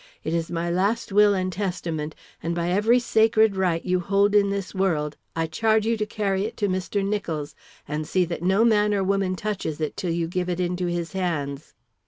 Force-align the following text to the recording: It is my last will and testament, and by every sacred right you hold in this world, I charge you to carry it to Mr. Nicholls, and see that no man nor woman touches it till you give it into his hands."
It 0.23 0.33
is 0.33 0.49
my 0.49 0.67
last 0.67 1.11
will 1.11 1.35
and 1.35 1.53
testament, 1.53 2.15
and 2.41 2.55
by 2.55 2.69
every 2.71 2.97
sacred 2.97 3.55
right 3.55 3.85
you 3.85 3.99
hold 3.99 4.33
in 4.33 4.49
this 4.49 4.73
world, 4.73 5.15
I 5.35 5.45
charge 5.45 5.85
you 5.85 5.95
to 5.95 6.07
carry 6.07 6.43
it 6.43 6.57
to 6.57 6.67
Mr. 6.67 7.05
Nicholls, 7.05 7.53
and 7.87 8.07
see 8.07 8.25
that 8.25 8.41
no 8.41 8.65
man 8.65 8.89
nor 8.89 9.03
woman 9.03 9.35
touches 9.35 9.79
it 9.79 9.95
till 9.95 10.09
you 10.09 10.27
give 10.27 10.49
it 10.49 10.59
into 10.59 10.87
his 10.87 11.13
hands." 11.13 11.75